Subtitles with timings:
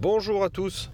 [0.00, 0.90] Bonjour à tous,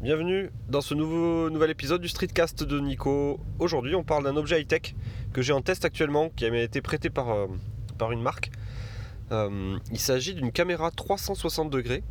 [0.00, 3.38] bienvenue dans ce nouveau, nouvel épisode du Streetcast de Nico.
[3.58, 4.94] Aujourd'hui on parle d'un objet high-tech
[5.34, 7.46] que j'ai en test actuellement qui m'a été prêté par, euh,
[8.10, 8.50] une marque.
[9.30, 12.02] Euh, il s'agit d'une caméra 360 degrés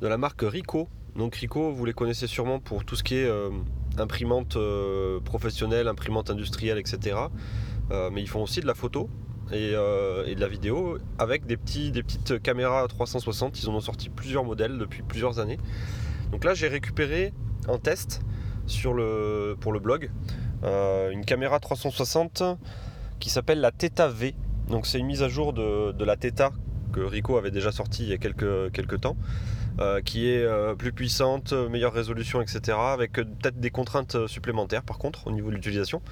[0.00, 0.88] de la marque Ricoh.
[1.16, 3.50] Donc Ricoh vous les connaissez sûrement pour tout ce qui est euh,
[3.98, 4.56] imprimante
[5.24, 7.16] professionnelle, imprimante industrielle, etc.
[7.90, 9.10] Mais ils font aussi de la photo
[9.52, 13.62] et, euh, et de la vidéo avec des, petits, des petites caméras 360.
[13.62, 15.58] Ils en ont sorti plusieurs modèles depuis plusieurs années.
[16.32, 17.32] Donc là, j'ai récupéré
[17.66, 18.20] en test
[18.66, 20.10] sur le, pour le blog
[20.64, 22.42] euh, une caméra 360
[23.18, 24.34] qui s'appelle la Theta V.
[24.68, 26.52] Donc c'est une mise à jour de, la Theta
[26.92, 29.16] que Ricoh avait déjà sorti il y a quelques, quelques temps.
[29.80, 30.44] euh, qui est
[30.76, 32.76] plus puissante, meilleure résolution, etc.
[32.78, 36.02] Avec peut-être des contraintes supplémentaires par contre au niveau de l'utilisation.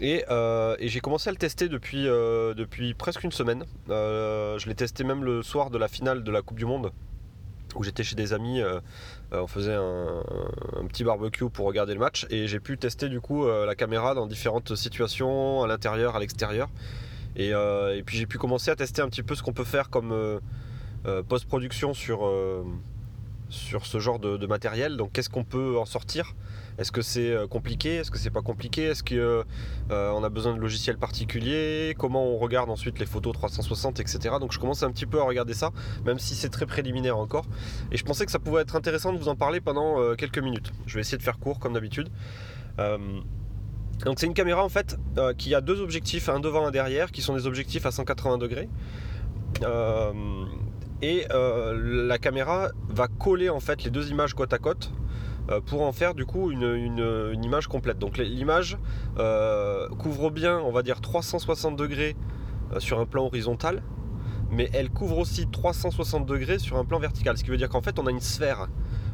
[0.00, 2.54] Et, euh, et j'ai commencé à le tester depuis, euh,
[2.96, 3.64] presque une semaine.
[3.90, 6.92] Euh, je l'ai testé même le soir de la finale de la Coupe du Monde,
[7.74, 8.62] où j'étais chez des amis,
[9.32, 10.22] on faisait un,
[10.88, 14.26] petit barbecue pour regarder le match, et j'ai pu tester du coup la caméra dans
[14.26, 16.70] différentes situations, à l'intérieur, à l'extérieur.
[17.36, 17.52] Et,
[18.06, 20.40] puis j'ai pu commencer à tester un petit peu ce qu'on peut faire comme
[21.28, 22.20] post-production sur,
[23.50, 24.96] ce genre de matériel.
[24.96, 26.34] Donc qu'est-ce qu'on peut en sortir?
[26.78, 27.96] Est-ce que c'est euh, compliqué?
[27.96, 28.84] Est-ce que c'est pas compliqué?
[28.84, 31.94] Est-ce qu'on a besoin de logiciels particuliers?
[31.98, 34.36] Comment on regarde ensuite les photos 360, etc.
[34.40, 35.72] Donc je commence un petit peu à regarder ça,
[36.04, 37.46] même si c'est très préliminaire encore.
[37.90, 40.38] Et je pensais que ça pouvait être intéressant de vous en parler pendant euh, quelques
[40.38, 40.72] minutes.
[40.86, 42.08] Je vais essayer de faire court comme d'habitude.
[42.78, 42.98] Euh,
[44.04, 47.10] donc c'est une caméra en fait euh, qui a deux objectifs, un devant, un derrière,
[47.10, 48.68] qui sont des objectifs à 180 degrés.
[49.62, 50.12] Euh,
[51.02, 55.07] et euh, la caméra va coller en fait les deux images côte à côte euh,
[55.66, 57.98] pour en faire du coup une, image complète.
[57.98, 58.78] Donc l'image
[59.18, 62.16] euh, couvre bien, on va dire 360 degrés
[62.72, 63.82] euh, sur un plan horizontal,
[64.50, 67.36] mais elle couvre aussi 360 degrés sur un plan vertical.
[67.38, 68.68] Ce qui veut dire qu'en fait on a une sphère.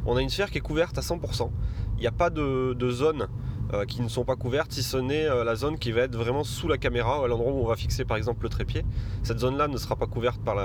[0.07, 1.51] On a une sphère qui est couverte à 100%.
[1.97, 3.29] Il n'y a pas de, de zone
[3.73, 6.17] euh, qui ne sont pas couvertes, si ce n'est euh, la zone qui va être
[6.17, 8.85] vraiment sous la caméra, à l'endroit où on va fixer par exemple le trépied.
[9.23, 10.57] Cette zone-là ne sera pas couverte par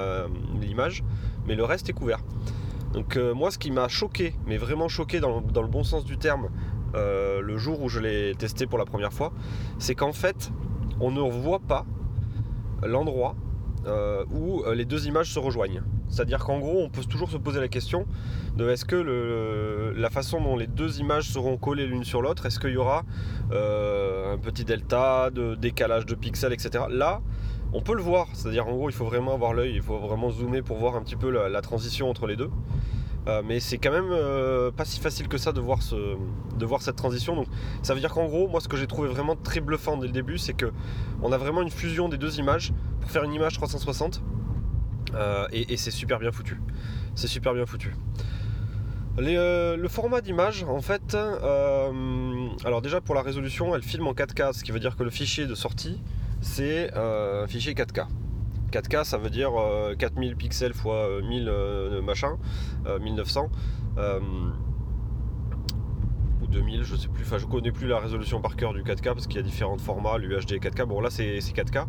[0.59, 1.03] l'image,
[1.47, 2.19] mais le reste est couvert.
[2.93, 6.17] Donc euh, moi, ce qui m'a choqué, mais vraiment choqué dans, le bon sens du
[6.17, 6.49] terme,
[6.95, 9.31] euh, le jour où je l'ai testé pour la première fois,
[9.77, 10.51] c'est qu'en fait,
[10.99, 11.85] on ne voit pas
[12.83, 13.35] l'endroit
[13.85, 15.83] euh, où les deux images se rejoignent.
[16.07, 18.07] C'est-à-dire qu'en gros, on peut toujours se poser la question
[18.57, 22.59] de est-ce que la façon dont les deux images seront collées l'une sur l'autre, est-ce
[22.59, 23.03] qu'il y aura
[23.51, 26.85] un petit delta, de décalage de pixels, etc.
[26.89, 27.21] Là,
[27.73, 30.31] on peut le voir, c'est-à-dire en gros, il faut vraiment avoir l'œil, il faut vraiment
[30.31, 32.49] zoomer pour voir un petit peu la, transition entre les deux.
[33.27, 35.81] Euh, mais c'est quand même euh, pas si facile que ça de voir,
[36.81, 37.35] cette transition.
[37.35, 37.47] Donc,
[37.83, 40.13] ça veut dire qu'en gros, moi, ce que j'ai trouvé vraiment très bluffant dès le
[40.13, 40.71] début, c'est que
[41.21, 44.21] on a vraiment une fusion des deux images pour faire une image 360.
[45.13, 46.59] Euh, et, c'est super bien foutu.
[47.13, 47.93] C'est super bien foutu.
[49.17, 51.15] Le format d'image, en fait,
[52.65, 55.09] alors déjà pour la résolution, elle filme en 4K, ce qui veut dire que le
[55.09, 55.99] fichier de sortie,
[56.41, 58.07] c'est euh, un fichier 4K.
[58.71, 62.37] 4K, ça veut dire euh, 4000 pixels x 1000 euh, machin,
[62.85, 63.49] euh, 1900.
[63.97, 64.19] euh,
[66.41, 69.13] ou 2000, je sais plus, enfin je connais plus la résolution par cœur du 4K
[69.13, 70.85] parce qu'il y a différents formats, l'UHD et 4K.
[70.85, 71.85] Bon là c'est c'est 4K.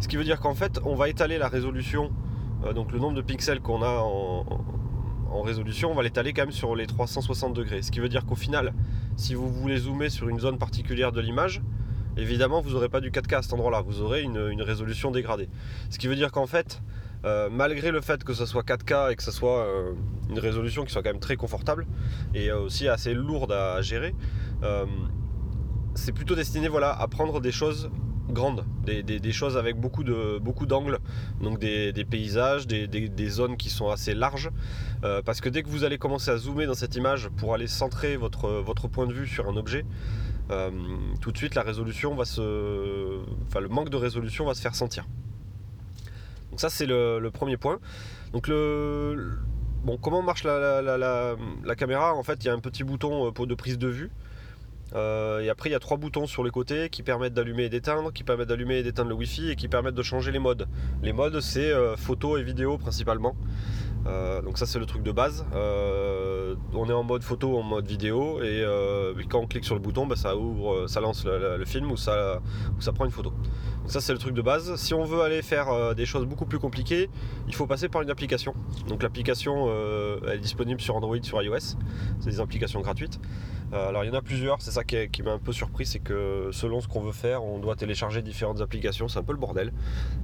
[0.00, 2.10] Ce qui veut dire qu'en fait on va étaler la résolution,
[2.64, 4.44] euh, donc le nombre de pixels qu'on a en,
[5.30, 7.82] en résolution, on va l'étaler quand même sur les 360 degrés.
[7.82, 8.74] Ce qui veut dire qu'au final,
[9.16, 11.62] si vous voulez zoomer sur une zone particulière de l'image,
[12.16, 15.48] évidemment vous n'aurez pas du 4K à cet endroit-là, vous aurez une, résolution dégradée.
[15.90, 16.82] Ce qui veut dire qu'en fait,
[17.24, 19.92] euh, malgré le fait que ce soit 4K et que ce soit euh,
[20.28, 21.86] une résolution qui soit quand même très confortable
[22.34, 24.14] et euh, aussi assez lourde à gérer,
[25.94, 27.90] c'est plutôt destiné voilà, à prendre des choses
[28.30, 31.00] grandes, des, choses avec beaucoup d'angles,
[31.42, 34.50] donc des, paysages, des, zones qui sont assez larges,
[35.24, 38.16] parce que dès que vous allez commencer à zoomer dans cette image pour aller centrer
[38.16, 39.84] votre point de vue sur un objet,
[40.50, 40.70] euh,
[41.20, 45.06] tout de suite la résolution va se, le manque de résolution va se faire sentir.
[46.50, 47.78] Donc ça c'est le, premier point.
[48.32, 49.38] Donc le,
[49.84, 52.14] bon comment marche la, la- caméra?
[52.14, 54.10] En fait il y a un petit bouton euh, de prise de vue.
[54.94, 57.68] Euh, et après il y a trois boutons sur les côtés qui permettent d'allumer et
[57.70, 60.68] d'éteindre, qui permettent d'allumer et d'éteindre le Wi-Fi et qui permettent de changer les modes.
[61.02, 63.34] Les modes c'est euh, photo et vidéo principalement.
[64.06, 65.44] Euh, donc ça c'est le truc de base.
[65.54, 69.74] Euh, on est en mode photo, en mode vidéo et, euh, quand on clique sur
[69.74, 72.40] le bouton, bah, ça ouvre, ça lance le, le- film ou ça,
[72.76, 73.30] ou ça prend une photo.
[73.30, 74.74] Donc ça c'est le truc de base.
[74.76, 77.08] Si on veut aller faire des choses beaucoup plus compliquées,
[77.46, 78.54] il faut passer par une application.
[78.88, 79.68] Donc l'application
[80.26, 81.76] est disponible sur Android, sur iOS.
[82.20, 83.20] C'est des applications gratuites.
[83.72, 85.98] Euh, alors il y en a plusieurs, c'est ça qui, m'a un peu surpris, c'est
[85.98, 89.38] que selon ce qu'on veut faire, on doit télécharger différentes applications, c'est un peu le
[89.38, 89.72] bordel.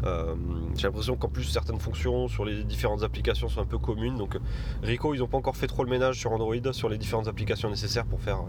[0.04, 0.34] Euh,
[0.76, 4.36] j'ai l'impression qu'en plus certaines fonctions sur les différentes applications sont un peu communes, donc
[4.82, 7.70] Rico ils n'ont pas encore fait trop le ménage sur Android sur les différentes applications
[7.70, 8.40] nécessaires pour faire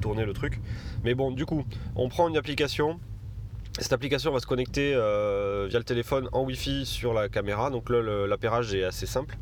[0.00, 0.60] tourner le truc.
[1.02, 1.64] Mais bon du coup,
[1.96, 3.00] on prend une application,
[3.78, 8.26] cette application va se connecter via le téléphone en Wi-Fi sur la caméra, donc là
[8.26, 9.36] l'appairage est assez simple.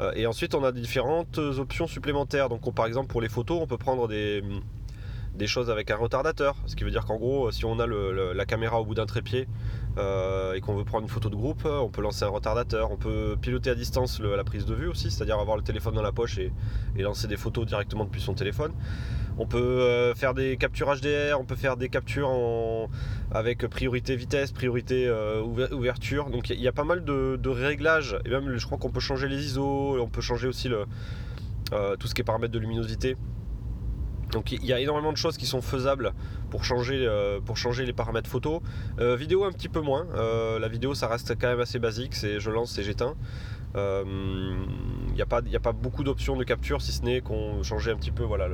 [0.00, 2.48] Euh, et ensuite, on a différentes options supplémentaires.
[2.48, 4.42] Donc, par exemple, pour les photos, on peut prendre des,
[5.46, 6.56] choses avec un retardateur.
[6.66, 9.46] Ce qui veut dire qu'en gros, si on a la caméra au bout d'un trépied
[9.98, 12.90] euh, et qu'on veut prendre une photo de groupe, on peut lancer un retardateur.
[12.90, 16.02] On peut piloter à distance la prise de vue aussi, c'est-à-dire avoir le téléphone dans
[16.02, 16.52] la poche et,
[16.98, 18.72] lancer des photos directement depuis son téléphone.
[19.38, 22.30] On peut euh, faire des captures HDR, on peut faire des captures
[23.30, 26.30] avec priorité vitesse, priorité euh, ouverture.
[26.30, 28.16] Donc il y, a pas mal de, réglages.
[28.24, 30.70] Et même je crois qu'on peut changer les ISO, on peut changer aussi
[31.70, 33.16] tout ce qui est paramètres de luminosité.
[34.32, 36.12] Donc il y a énormément de choses qui sont faisables
[36.50, 37.08] pour changer,
[37.44, 38.60] pour changer les paramètres photo.
[38.98, 40.06] vidéo un petit peu moins.
[40.58, 42.14] la vidéo ça reste quand même assez basique.
[42.14, 43.14] C'est je lance et j'éteins.
[43.76, 47.92] Il n'y a, pas, a pas beaucoup d'options de capture si ce n'est qu'on changeait
[47.92, 48.48] un petit peu voilà,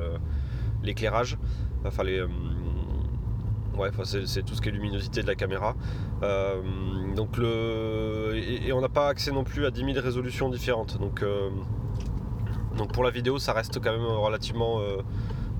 [0.83, 1.37] l'éclairage,
[1.85, 2.27] enfin les, euh,
[3.77, 3.89] ouais,
[4.25, 5.75] c'est tout ce qui est luminosité de la caméra.
[6.21, 6.61] Euh,
[7.15, 10.99] donc le, et, on n'a pas accès non plus à 10 000 résolutions différentes.
[10.99, 11.49] Donc, euh,
[12.77, 14.81] donc pour la vidéo, ça reste quand même relativement,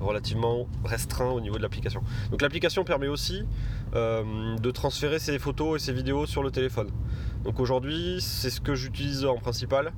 [0.04, 2.02] relativement restreint au niveau de l'application.
[2.30, 3.44] Donc l'application permet aussi
[3.94, 6.90] de transférer ses photos et ses vidéos sur le téléphone.
[7.44, 9.92] Donc aujourd'hui, c'est ce que j'utilise en principal.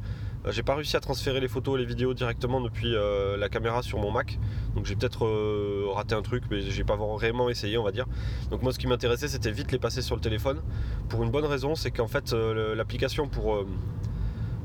[0.47, 3.49] Euh, j'ai pas réussi à transférer les photos et les vidéos directement depuis euh, la
[3.49, 4.39] caméra sur mon Mac.
[4.75, 8.07] Donc j'ai peut-être euh, raté un truc, mais j'ai pas vraiment essayé, on va dire.
[8.51, 10.61] Donc moi, ce qui m'intéressait, c'était vite les passer sur le téléphone.
[11.09, 13.65] Pour une bonne raison, c'est qu'en fait, l'application pour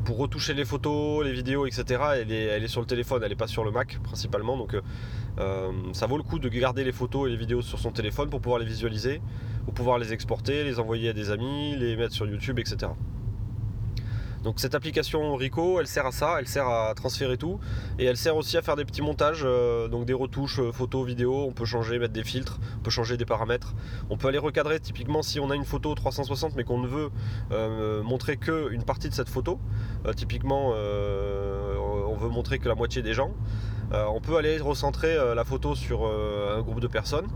[0.04, 2.02] pour retoucher les photos, les vidéos, etc.
[2.22, 4.58] Elle est, sur le téléphone, elle n'est pas sur le Mac principalement.
[4.58, 4.76] Donc
[5.94, 8.42] ça vaut le coup de garder les photos et les vidéos sur son téléphone pour
[8.42, 9.22] pouvoir les visualiser,
[9.66, 12.92] pour pouvoir les exporter, les envoyer à des amis, les mettre sur YouTube, etc.
[14.44, 17.60] Donc cette application Rico, elle sert à ça, elle sert à transférer tout.
[18.00, 21.06] Et elle sert aussi à faire des petits montages, euh, donc des retouches euh, photos,
[21.06, 23.74] vidéos, on peut changer, mettre des filtres, on peut changer des paramètres,
[24.10, 27.12] on peut aller recadrer typiquement si on a une photo 360 mais qu'on ne veut
[27.52, 29.60] euh, montrer que une partie de cette photo,
[30.16, 33.32] typiquement on veut montrer que la moitié des gens,
[33.92, 37.28] on peut aller recentrer la photo sur un groupe de personnes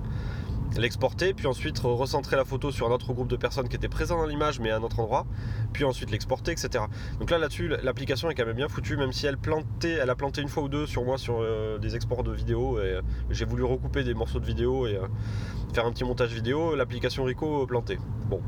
[0.78, 4.18] l'exporter, puis ensuite recentrer la photo sur un autre groupe de personnes qui étaient présents
[4.18, 5.26] dans l'image mais à un autre endroit,
[5.74, 6.86] puis ensuite l'exporter, etc.
[7.20, 10.16] Donc là là-dessus l'application est quand même bien foutue, même si elle plantait, elle a
[10.16, 13.02] planté une fois ou deux sur moi sur euh, des exports de vidéos et euh,
[13.30, 15.08] j'ai voulu recouper des morceaux de vidéo et euh,
[15.74, 18.00] faire un petit montage vidéo, l'application Rico plantait.
[18.30, 18.42] Bon.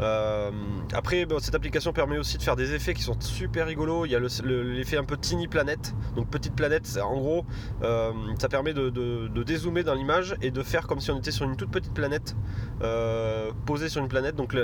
[0.00, 0.50] Euh,
[0.92, 4.06] après, cette application permet aussi de faire des effets qui sont super rigolos.
[4.06, 5.94] Il y a l'effet un peu tiny planète.
[6.16, 7.44] Donc petite planète, en gros,
[7.82, 11.44] euh, ça permet de, dézoomer dans l'image et de faire comme si on était sur
[11.44, 12.36] une toute petite planète
[12.82, 14.36] euh, posée sur une planète.
[14.36, 14.54] Donc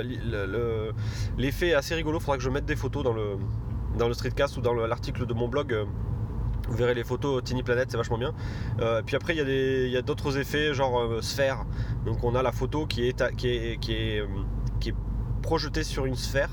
[1.37, 2.19] l'effet est assez rigolo.
[2.19, 3.37] Faudra que je mette des photos dans le,
[3.97, 5.85] dans le streetcast ou dans l'article de mon blog.
[6.69, 8.33] Vous verrez les photos Tiny Planet, c'est vachement bien.
[9.05, 11.65] puis après, il y a d'autres effets, genre sphère.
[12.05, 13.47] Donc on a la photo qui est, qui
[13.93, 14.95] est
[15.47, 16.49] projeté sur une sphère.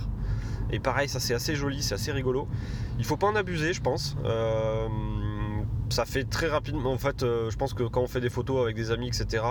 [0.71, 2.47] Et pareil, ça c'est assez joli, c'est assez rigolo.
[3.01, 4.17] Il faut pas en abuser, je pense.
[4.25, 4.87] Euh,
[5.91, 6.93] ça fait très rapidement.
[6.93, 9.43] En fait, euh, je pense que quand on fait des photos avec des amis, etc.,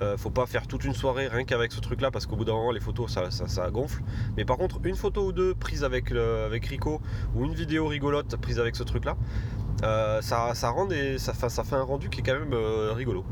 [0.00, 2.54] euh, faut pas faire toute une soirée rien qu'avec ce truc-là parce qu'au bout d'un
[2.54, 4.02] moment, les photos ça, ça, gonfle.
[4.38, 7.02] Mais par contre, une photo ou deux prise avec, avec Rico
[7.34, 9.18] ou une vidéo rigolote prise avec ce truc-là,
[10.22, 12.54] ça, ça, rend des, ça, ça fait un rendu qui est quand même
[12.94, 13.26] rigolo.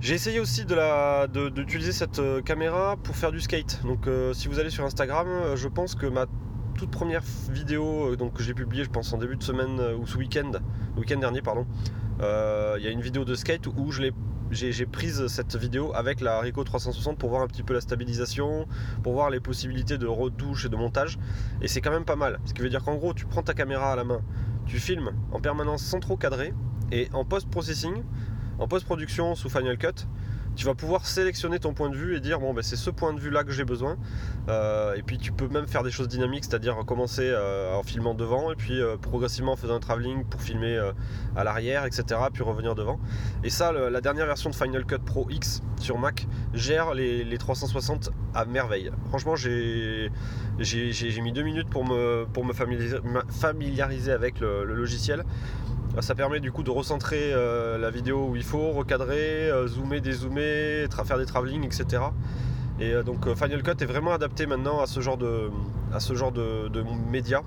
[0.00, 3.82] J'ai essayé aussi d'utiliser cette euh, caméra pour faire du skate.
[3.84, 6.24] Donc euh, si vous allez sur Instagram, euh, je pense que ma
[6.74, 10.16] toute première vidéo donc, que j'ai publiée, je pense en début de semaine ou ce
[10.16, 10.52] week-end,
[10.96, 11.66] week-end dernier, pardon,
[12.20, 14.10] il y a une vidéo de skate où je
[14.50, 18.66] j'ai prise cette vidéo avec la Ricoh 360 pour voir un petit peu la stabilisation,
[19.02, 21.18] pour voir les possibilités de retouche et de montage.
[21.60, 22.40] Et c'est quand même pas mal.
[22.46, 24.22] Ce qui veut dire qu'en gros, tu prends ta caméra à la main,
[24.64, 26.54] tu filmes en permanence sans trop cadrer,
[26.92, 28.02] et en post-processing,
[28.60, 30.06] en post-production sous Final Cut,
[30.54, 33.14] tu vas pouvoir sélectionner ton point de vue et dire bon ben c'est ce point
[33.14, 33.96] de vue là que j'ai besoin.
[34.48, 37.74] Euh, et puis tu peux même faire des choses dynamiques c'est à dire commencer euh,
[37.74, 40.78] en filmant devant et puis euh, progressivement en faisant un travelling pour filmer
[41.36, 42.98] à l'arrière etc puis revenir devant.
[43.44, 48.10] Et ça la dernière version de Final Cut Pro X sur Mac gère les, 360
[48.34, 48.90] à merveille.
[49.08, 50.10] Franchement j'ai
[51.22, 55.24] mis deux minutes pour me, pour me familiariser, avec le logiciel
[55.98, 60.00] ça permet du coup de recentrer euh, la vidéo où il faut, recadrer, euh, zoomer,
[60.00, 62.02] dézoomer, faire des travelling, etc.
[62.78, 65.50] Et euh, donc Final Cut est vraiment adapté maintenant à ce genre de,
[65.92, 65.98] à
[67.10, 67.42] médias.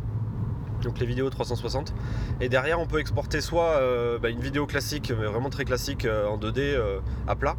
[0.84, 1.94] donc les vidéos 360.
[2.42, 3.80] Et derrière, on peut exporter soit
[4.22, 7.56] bah, une vidéo classique, mais vraiment très classique en 2D euh, à plat,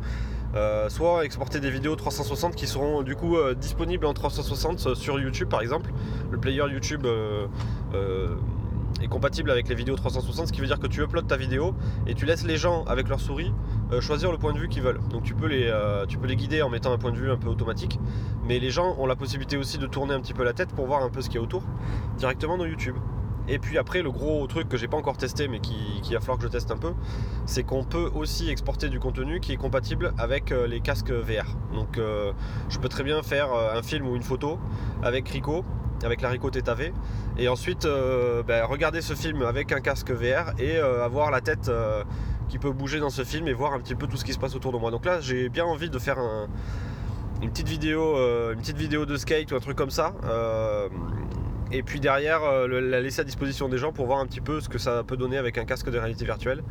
[0.88, 5.62] soit exporter des vidéos 360 qui seront du coup disponibles en 360 sur YouTube par
[5.62, 5.91] exemple.
[6.31, 7.07] Le player YouTube
[9.14, 11.75] compatible avec les vidéos 360, ce qui veut dire que tu uploads ta vidéo
[12.06, 13.52] et tu laisses les gens avec leur souris
[14.00, 15.00] choisir le point de vue qu'ils veulent.
[15.11, 15.73] Donc tu peux, les,
[16.09, 18.00] tu peux les guider en mettant un point de vue un peu automatique,
[18.44, 20.87] mais les gens ont la possibilité aussi de tourner un petit peu la tête pour
[20.87, 21.62] voir un peu ce qu'il y a autour
[22.18, 22.97] directement dans YouTube.
[23.47, 26.38] Et puis après, le gros truc que j'ai pas encore testé, mais qui, va falloir
[26.38, 26.92] que je teste un peu,
[27.44, 31.44] c'est qu'on peut aussi exporter du contenu qui est compatible avec euh, les casques VR.
[31.75, 32.33] Donc euh,
[32.71, 34.59] je peux très bien faire euh, un film ou une photo
[35.02, 35.64] avec Rico,
[36.05, 36.93] avec la Rico TTV,
[37.39, 37.87] et ensuite
[38.47, 41.71] ben, regarder ce film avec un casque VR et avoir la tête
[42.49, 44.39] qui peut bouger dans ce film et voir un petit peu tout ce qui se
[44.39, 44.91] passe autour de moi.
[44.91, 46.19] Donc là, j'ai bien envie de faire
[47.43, 48.17] une petite vidéo,
[48.53, 50.15] une petite vidéo de skate ou un truc comme ça
[51.75, 54.61] et puis derrière euh, la laisser à disposition des gens pour voir un petit peu
[54.61, 56.63] ce que ça peut donner avec un casque de réalité virtuelle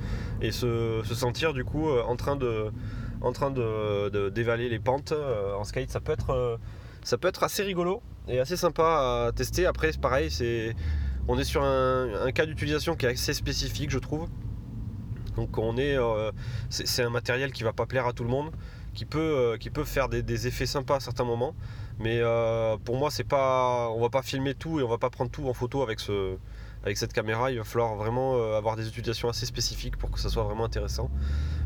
[0.42, 2.72] et se, sentir du coup euh, en train de
[3.22, 6.60] en train de, dévaler les pentes euh, en skate ça peut être
[7.04, 9.66] ça peut être assez rigolo et assez sympa à tester.
[9.66, 10.76] Après c'est pareil c'est
[11.28, 14.30] on est sur un, cas d'utilisation qui est assez spécifique je trouve.
[15.36, 15.98] Donc on est
[16.70, 18.52] c'est un matériel qui va pas plaire à tout le monde
[18.94, 21.56] qui peut, qui peut faire des, des effets sympas à certains moments.
[22.00, 25.10] Mais euh, pour moi, c'est pas, on va pas filmer tout et on va pas
[25.10, 26.38] prendre tout en photo avec, ce,
[26.84, 27.52] avec cette caméra.
[27.52, 30.66] Il va falloir vraiment euh, avoir des utilisations assez spécifiques pour que ça soit vraiment
[30.66, 31.10] intéressant.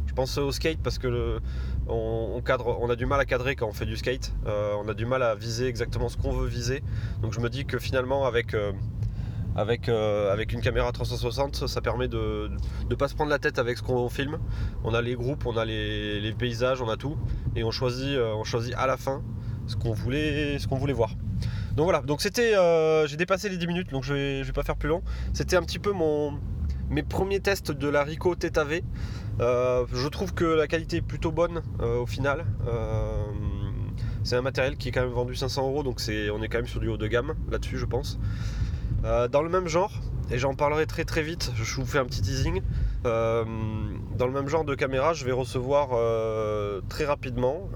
[0.05, 1.39] Je pense au skate parce que
[1.87, 2.41] on,
[2.89, 4.33] a du mal à cadrer quand on fait du skate.
[4.45, 6.83] Euh, on a du mal à viser exactement ce qu'on veut viser.
[7.21, 8.55] Donc je me dis que finalement, avec
[9.55, 12.51] avec, avec, une caméra 360, ça permet de
[12.89, 14.37] ne pas se prendre la tête avec ce qu'on filme.
[14.83, 17.17] On a les groupes, on a les, les, paysages, on a tout,
[17.55, 19.23] et on choisit, on choisit à la fin
[19.65, 21.11] ce qu'on voulait, ce qu'on voulait voir.
[21.77, 24.63] Donc voilà, donc c'était, euh, j'ai dépassé les 10 minutes, donc je vais, vais pas
[24.63, 25.03] faire plus long.
[25.33, 26.33] C'était un petit peu mon,
[26.89, 28.83] mes premiers tests de la Rico TTV.
[29.41, 32.45] Euh, je trouve que la qualité est plutôt bonne euh, au final.
[34.23, 36.57] c'est un matériel qui est quand même vendu 500 euros, donc c'est, on est quand
[36.57, 38.17] même sur du haut de gamme là-dessus, je pense.
[39.03, 42.23] dans le même genre, et j'en parlerai très très vite, je vous fais un petit
[42.23, 42.63] teasing.
[43.03, 45.89] dans le même genre de caméra, je vais recevoir
[46.89, 47.69] très rapidement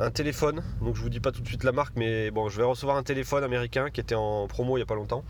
[0.00, 0.62] un téléphone.
[0.80, 2.96] Donc je vous dis pas tout de suite la marque, mais bon, je vais recevoir
[2.96, 5.24] un téléphone américain qui était en promo il y a pas longtemps,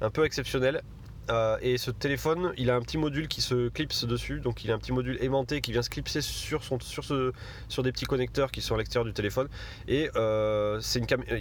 [0.00, 0.82] un peu exceptionnel.
[1.28, 4.70] Euh, et ce téléphone, il a un petit module qui se clipse dessus, donc il
[4.70, 8.60] a un petit module aimanté qui vient se clipser sur, sur, des petits connecteurs qui
[8.60, 9.48] sont à l'extérieur du téléphone.
[9.88, 10.80] Et euh,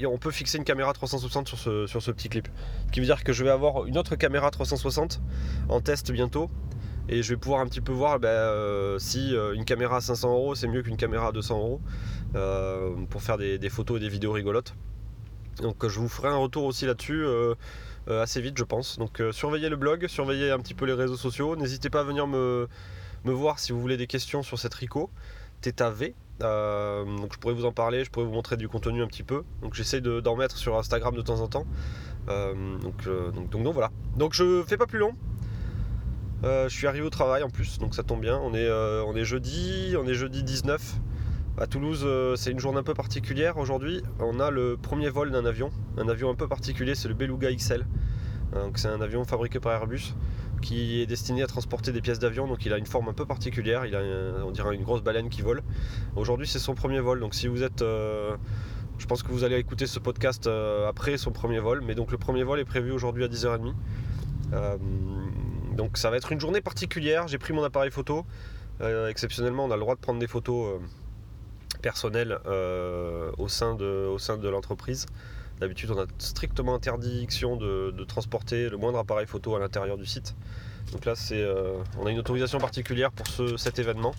[0.07, 2.47] on peut fixer une caméra 360 sur ce, sur ce petit clip.
[2.87, 5.21] Ce qui veut dire que je vais avoir une autre caméra 360
[5.69, 6.49] en test bientôt
[7.07, 10.01] et je vais pouvoir un petit peu voir ben, euh, si euh, une caméra à
[10.01, 11.81] 500 euros c'est mieux qu'une caméra à 200 euros
[12.35, 14.73] euh, pour faire des, photos et des vidéos rigolotes.
[15.61, 17.25] Donc je vous ferai un retour aussi là-dessus
[18.07, 18.97] assez vite je pense.
[18.97, 21.55] Donc surveillez le blog, surveillez un petit peu les réseaux sociaux.
[21.55, 22.67] N'hésitez pas à venir me,
[23.23, 25.09] voir si vous voulez des questions sur cette Rico
[25.61, 26.13] TTV.
[26.39, 29.43] donc je pourrais vous en parler, je pourrais vous montrer du contenu un petit peu.
[29.61, 31.65] Donc j'essaie d'en mettre sur Instagram de temps en temps.
[32.27, 33.91] donc, donc, donc, donc, voilà.
[34.17, 35.15] Donc je fais pas plus long.
[36.45, 38.37] Euh, je suis arrivé au travail en plus, donc ça tombe bien.
[38.37, 40.95] On est, euh, on est jeudi, on est jeudi 19.
[41.57, 44.03] À Toulouse, euh, c'est une journée un peu particulière aujourd'hui.
[44.19, 47.51] On a le premier vol d'un avion, un avion un peu particulier, c'est le Beluga
[47.53, 47.85] XL.
[48.75, 50.13] C'est un avion fabriqué par Airbus
[50.61, 53.25] qui est destiné à transporter des pièces d'avion, donc il a une forme un peu
[53.25, 53.85] particulière.
[53.85, 54.01] Il a,
[54.45, 55.61] on dirait une grosse baleine qui vole.
[56.15, 59.87] Aujourd'hui, c'est son premier vol, donc si vous êtes je pense que vous allez écouter
[59.87, 60.49] ce podcast
[60.87, 63.73] après son premier vol, mais donc le premier vol est prévu aujourd'hui à 10h30.
[65.75, 67.27] Donc ça va être une journée particulière.
[67.27, 68.25] J'ai pris mon appareil photo.
[68.81, 70.85] Euh, exceptionnellement, on a le droit de prendre des photos euh,
[71.81, 75.05] personnelles euh, au sein de, l'entreprise.
[75.59, 80.35] D'habitude, on a strictement interdiction de, transporter le moindre appareil photo à l'intérieur du site.
[80.91, 81.43] Donc là, c'est,
[81.97, 83.25] on a une autorisation particulière pour
[83.57, 84.13] cet événement.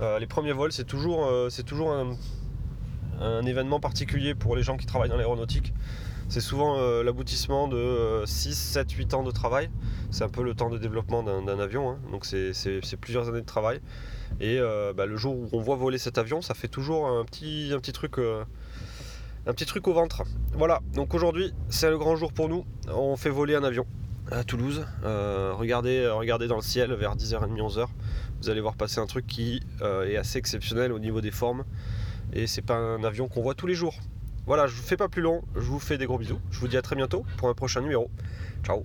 [0.00, 1.26] les premiers vols, c'est toujours,
[1.66, 5.72] toujours un, événement particulier pour les gens qui travaillent dans l'aéronautique.
[6.28, 9.70] C'est souvent euh, l'aboutissement de 6, 7, 8 ans de travail.
[10.10, 11.98] C'est un peu le temps de développement d'un avion, hein.
[12.12, 13.80] donc c'est plusieurs années de travail.
[14.38, 17.24] Et euh, bah, le jour où on voit voler cet avion, ça fait toujours un
[17.24, 18.18] petit, un petit truc.
[18.18, 18.44] Euh,
[19.46, 20.24] un petit truc au ventre.
[20.52, 22.66] Voilà, donc aujourd'hui c'est le grand jour pour nous.
[22.88, 23.86] On fait voler un avion
[24.30, 24.84] à Toulouse.
[25.02, 27.86] regardez, regardez dans le ciel vers 10h30, 11h.
[28.42, 31.64] Vous allez voir passer un truc qui est assez exceptionnel au niveau des formes.
[32.34, 33.94] Et c'est pas un avion qu'on voit tous les jours.
[34.48, 36.40] Voilà, je vous fais pas plus long, je vous fais des gros bisous.
[36.50, 38.10] Je vous dis à très bientôt pour un prochain numéro.
[38.64, 38.82] Ciao